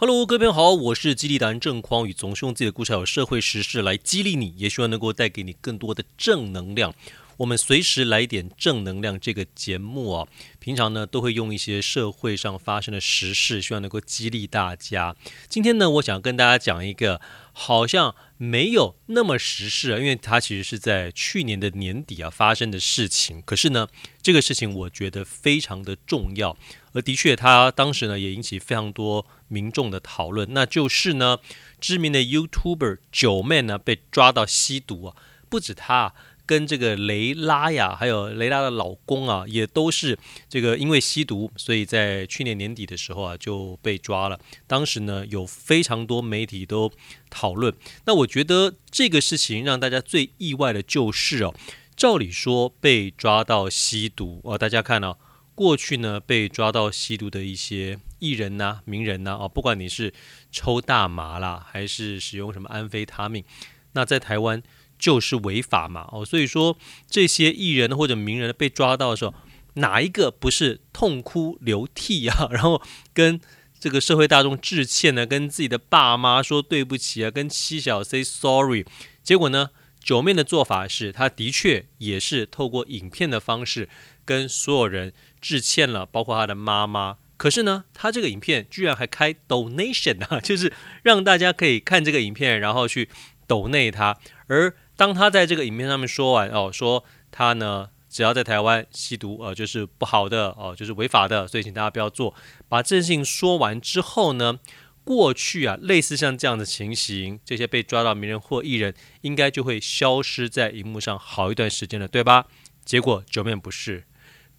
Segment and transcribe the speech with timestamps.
[0.00, 6.94] Hello，各位朋友好，我是激励达人郑匡宇，总是用自己的故事还有社会时事来激励你，也希望能够带给你更多的正能量。
[7.38, 9.18] 我们随时来点正能量。
[9.18, 10.28] 这个节目啊，
[10.60, 15.16] 平常呢都会用一些社会上发生的时事，希望能够激励大家。
[15.48, 17.20] 今天呢，我想跟大家讲一个
[17.52, 23.42] 好像没有那么时事啊，因为它其实是在去年的年底啊发生的事情。
[23.42, 23.88] 可是呢，
[24.22, 26.56] 这个事情我觉得非常的重要，
[26.92, 30.48] 而的确，它当时呢也引起非常多民众的讨论。
[30.52, 31.38] 那就是呢，
[31.80, 35.16] 知名的 YouTuber 九妹呢被抓到吸毒啊，
[35.48, 36.14] 不止他。
[36.48, 44.40] 跟这个雷拉呀，还有雷拉的老公啊，也都是这个因为吸毒，所以在去年年底的时候啊就被抓了。
[44.66, 46.90] 当时呢，有非常多媒体都
[47.28, 47.74] 讨论。
[48.06, 51.54] 那我觉得这个事情让大家最意外的就是哦，
[51.94, 55.18] 照理说被抓到吸毒哦，大家看哦，
[55.54, 60.14] 过去呢被抓到吸毒的一些艺人呐、名人呐啊，不管你是
[60.50, 63.44] 抽大麻啦，还是使用什么安非他命，
[63.92, 64.62] 那在台湾。
[64.98, 66.76] 就是违法嘛，哦，所以说
[67.08, 69.34] 这些艺人或者名人被抓到的时候，
[69.74, 72.48] 哪一个不是痛哭流涕啊？
[72.52, 72.82] 然后
[73.14, 73.40] 跟
[73.78, 75.24] 这个社会大众致歉呢？
[75.24, 77.30] 跟自己的爸妈说对不起啊？
[77.30, 78.84] 跟七小 say sorry。
[79.22, 79.70] 结果呢，
[80.02, 83.88] 九妹的做法是，他的确也是透过影片的方式
[84.24, 87.18] 跟所有人致歉了，包括他的妈妈。
[87.36, 90.72] 可是呢，他这个影片居然还开 donation 啊， 就是
[91.04, 93.08] 让大家可以看这个影片，然后去
[93.48, 94.72] 抖内他，而。
[94.98, 102.34] 当他在这个影片上面说完哦，说他呢只要在台湾吸毒呃就是不好的哦，就是违法的，所以请大家不要做。
[102.68, 104.58] 把这件事情说完之后呢，
[105.04, 112.46] 过去啊类似像这样的情形，这些被抓到名人或艺人应该就会消失在荧幕上好一段时间了，对吧？
[112.84, 114.02] 结果九面不是，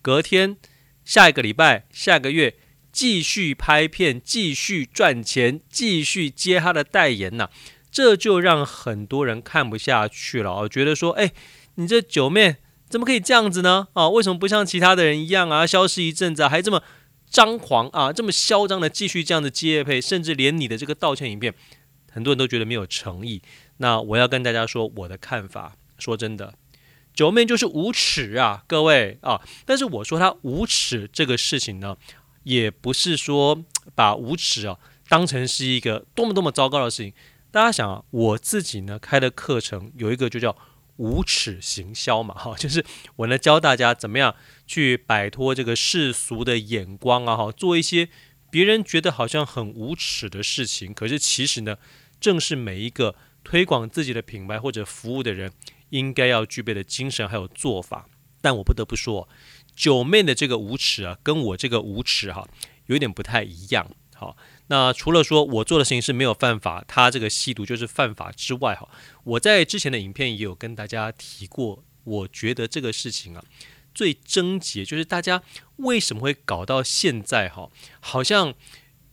[0.01, 0.55] 隔天
[1.03, 2.55] 下一个礼拜下个月
[2.93, 7.49] 继续拍片，继续赚钱，继续接他的代言呐、
[7.99, 11.33] 这就让很多人看不下去了，啊觉得说，哎，
[11.75, 12.55] 你这九妹
[12.87, 13.89] 怎么可以这样子呢？
[13.91, 16.81] 啊，为什么不像其他的人一样啊，消失一阵子，还这么
[17.29, 21.53] 张狂啊，这么嚣张的继续这样的接配，甚至连你的这个道歉影片，
[22.09, 23.41] 很多人都觉得没有诚意。
[23.79, 26.53] 那我要跟大家说我的看法，说真的，
[27.13, 31.97] 九妹就是无耻啊，各位啊，但是我说她无耻这个事情呢，
[32.43, 33.61] 也不是说
[33.93, 34.77] 把无耻啊
[35.09, 37.11] 当成是一个多么多么糟糕的事情。
[37.51, 40.55] 大家想啊，我自己呢开的课程有一个就叫
[40.97, 44.35] 无耻行销嘛，哈，就是我呢教大家怎么样
[44.67, 48.09] 去摆脱这个世俗的眼光啊，哈，做一些
[48.51, 51.77] 别人觉得好像很无耻的事情，可是其实呢，
[52.19, 55.51] 正是每一个推广自己的品牌或者服务的人
[55.89, 58.07] 应该要具备的精神还有做法。
[58.41, 59.27] 但我不得不说，
[59.75, 62.47] 九妹的这个无耻啊，跟我这个无耻哈，
[62.85, 64.37] 有点不太一样，好。
[64.71, 68.87] 那除了说我做的事情是没有犯法，他这个吸毒就是犯法之外，哈，
[69.23, 73.43] 我在之前的影片也有跟大家提过，我觉得这个事情啊，
[73.95, 75.41] 最症结就是大家
[75.77, 78.53] 为什么会搞到现在，哈，好像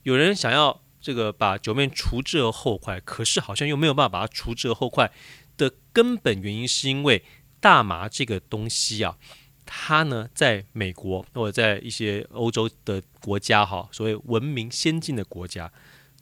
[0.03, 5.11] 有人想要这个把酒面除之而后快，可是好像又没有办法把它除之而后快
[5.57, 7.25] 的根本原因，是因为
[7.61, 9.17] 大麻这个东西啊。
[9.67, 15.71] 它呢，在美国或者在一些欧洲的国家，哈，所谓文明先进的国家，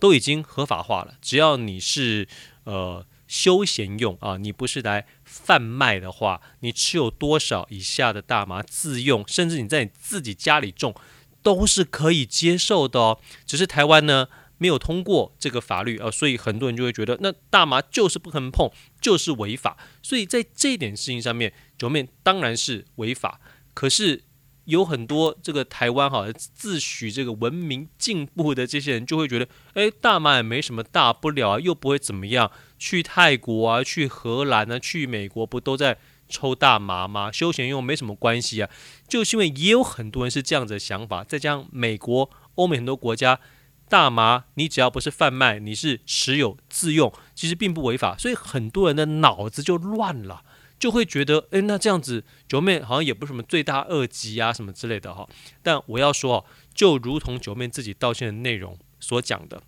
[0.00, 1.15] 都已经合法化了。
[1.21, 2.27] 只要你是
[2.65, 10.94] 呃休闲用啊，你不是来贩卖的话，你持有多少以下的大麻自用，甚至你在你自己家里种，
[11.43, 13.19] 都是可以接受的哦。
[13.47, 14.28] 只是台湾呢，
[14.59, 19.77] 没有通过这个法律啊，所以很多人就会觉得，那大麻就是不可能碰，就是违法。
[20.03, 23.41] 所以在这一点事情上面，九面当然是违法。
[23.73, 24.23] 可是
[24.65, 32.51] 有很多这个台湾哈自诩这个文明进步的这些人，就会觉得，哎，大麻也没什么大不了啊，又不会怎么样。
[32.79, 35.99] 去泰国啊，去荷兰啊，去美国不都在
[36.29, 37.31] 抽大麻吗？
[37.33, 38.71] 休闲用没什么关系啊。
[39.07, 43.41] 就是因为也有很多人是这样子的想法，再加上美国、欧美很多国家。
[43.87, 50.43] 大麻，你只要不是贩卖，你是持有自用，其实并不违法，所以很多人的脑子就乱了，
[50.84, 55.27] 就会觉得，诶，那这样子九妹好像也不是什么罪大恶极啊，什么之类的哈。
[55.63, 56.45] 但我要说，
[56.75, 59.63] 就如同九妹自己道歉的内容所讲的，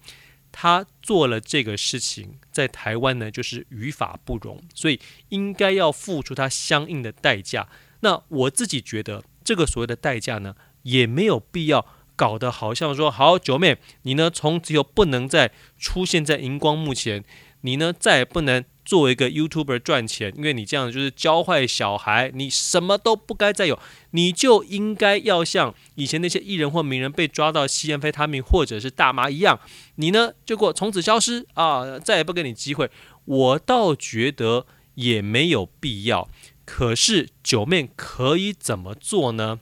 [0.53, 7.67] 她做了这个事情，在台湾呢就是于法不容，所以应该要付出她相应的代价。
[8.01, 11.87] 那我自己觉得，这个所谓的代价呢，也没有必要。
[12.15, 17.25] 搞得好像说好九妹，你呢从此以后不能再出现在荧光幕前，
[17.63, 23.79] 你呢再也不能作为一个 YouTuber 赚钱，因为你这样就是教坏小孩，你什么都不该再有，
[24.13, 29.61] 你就应该要像以前那些艺人或名人被抓到吸烟非他命或者是大麻一样，
[29.97, 32.91] 你呢就给我从此消失啊，再也不给你机会。
[33.25, 36.31] 我倒觉得也没有必要。
[36.65, 39.61] 可是九妹可以怎么做呢？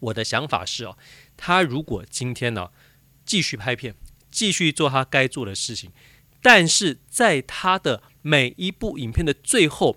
[0.00, 0.96] 我的想法是哦，
[1.36, 2.70] 他如果今天呢
[3.24, 3.94] 继续拍片，
[4.30, 5.90] 继续做他该做的事情，
[6.42, 9.96] 但是在他的每一部影片的最后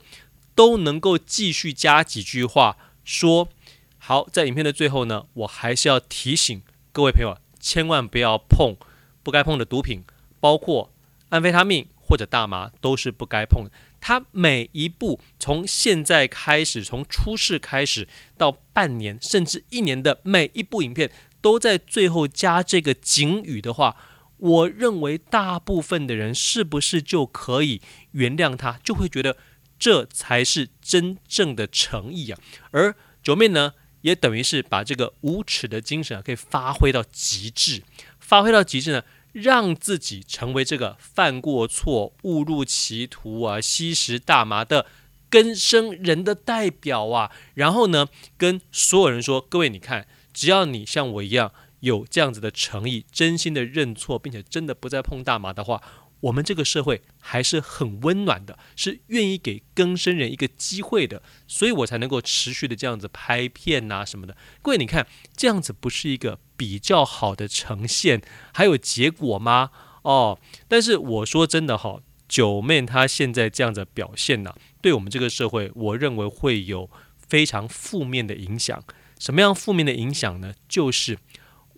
[0.53, 3.49] 都能够继续加几句话，说
[3.97, 6.61] 好，在影片的最后呢，我还是要提醒
[6.91, 8.75] 各位朋友，千万不要碰
[9.23, 10.03] 不该碰的毒品，
[10.39, 10.91] 包括
[11.29, 13.71] 安非他命或者大麻都是不该碰的。
[13.99, 18.07] 他每一部从现在开始，从出事开始
[18.37, 21.11] 到半年甚至一年的每一部影片，
[21.41, 23.95] 都在最后加这个警语的话，
[24.45, 27.81] 我认为大部分的人是不是就可以
[28.11, 29.37] 原谅他，就会觉得
[29.79, 32.39] 这才是真正的诚意啊。
[32.71, 37.81] 而九妹呢，也等于是把这个无耻的精神啊，可以发挥到极致，
[38.19, 39.03] 发挥到极致呢。
[39.35, 44.85] 让自己成为这个犯过错、误入歧途啊、吸食大麻的
[45.29, 48.07] 根生人的代表啊，然后呢，
[48.37, 55.81] 跟所有人说：各位，你看，只要你像我一样有这样子的诚意，真心的认错，并且真的不再碰大麻的话。
[56.21, 64.35] 我们这个社会还是很温暖的，是愿意给更生人一个机会的，所以我才能够持续的这样子拍片呐什么的。
[64.63, 65.05] 各位，你看
[65.35, 68.23] 这样子不是一个比较好的呈现，
[68.53, 69.69] 还有结果吗？
[70.01, 76.89] 哦，但是我说真的哈，九妹她现在这样子表现呢，对我们这个社会，我认为会有
[77.27, 78.83] 非常负面的影响。
[79.19, 80.53] 什么样负面的影响呢？
[80.67, 81.17] 就是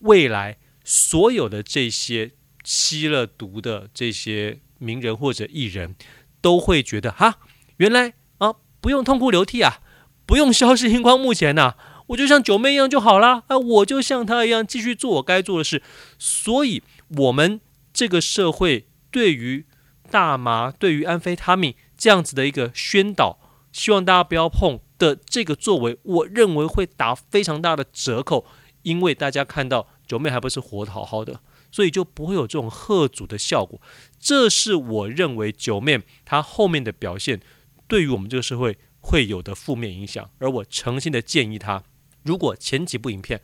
[0.02, 2.32] 未来所有的这些。
[2.70, 5.96] 吸了毒的这些名人或者艺人，
[6.42, 7.36] 都会觉得哈，
[7.78, 9.80] 原来啊不用痛哭流涕啊，
[10.26, 11.76] 不用消失荧光幕前呐，
[12.08, 15.82] 我就像九妹一样就好了啊，我就像她一样继续做我该做的事。
[16.20, 17.62] 所以，我们
[17.94, 19.66] 这个社会对于
[20.12, 23.40] 大麻、对于安非他命这样子的一个宣导，
[23.72, 28.46] 希望大家不要碰的这个作为，我认为会打非常大的折扣，
[28.88, 31.42] 因为大家看到九妹还不是活得好好的。
[31.70, 33.82] 所以就不会有这种吓阻的效果，
[34.18, 37.42] 这是我认为九妹她后面的表现
[37.90, 40.30] 对于我们这个社会会有的负面影响。
[40.40, 41.84] 而我诚心的建议她，
[42.24, 43.42] 如果前几部影片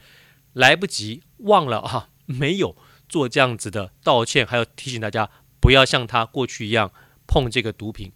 [0.54, 2.78] 来不及忘了啊，没有
[3.10, 5.30] 做这样子的道歉，还要提醒大家
[5.60, 6.94] 不要像她过去一样
[7.28, 8.14] 碰这个毒品，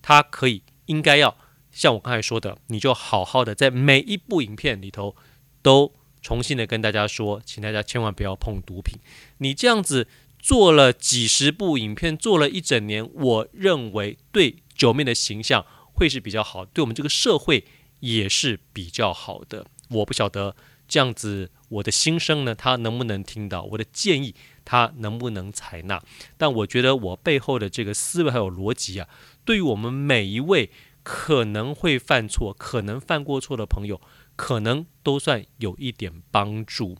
[0.00, 1.36] 她可以应该要
[1.70, 5.14] 像我刚才说的，你就好好的在每一部影片里头
[5.60, 5.99] 都。
[6.22, 8.98] 重新的跟大家说，请大家千万不要碰毒品。
[9.38, 10.06] 你这样子
[10.38, 15.64] 做了几十部影片，做了一整年，我认为对九妹的形象
[15.94, 17.64] 会是比较好，对我们这个社会
[18.00, 19.66] 也是比较好的。
[19.90, 20.54] 我不晓得
[20.86, 24.34] 这样子我的心声呢，他能不能听到我的建议，
[24.64, 26.02] 他能不能采纳？
[26.36, 29.08] 但我觉得我背后的这个思维还有逻辑啊，
[29.44, 30.70] 对于我们每一位
[31.02, 34.00] 可能会犯错、可能犯过错的朋友。
[34.40, 36.96] 可能都算有一点帮助。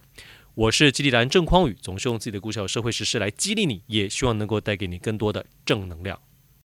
[0.54, 6.20] 我是激励达人郑匡宇，总是用自己的故事和社会实事来激励你，也希望能够带给你更多的正能量。